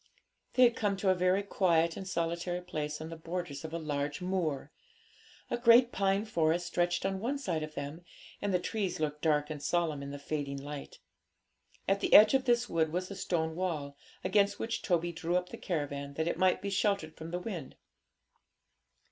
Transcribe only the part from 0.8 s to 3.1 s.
to a very quiet and solitary place on